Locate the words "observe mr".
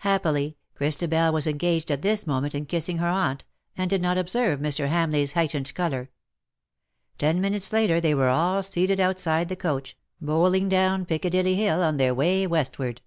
4.18-4.88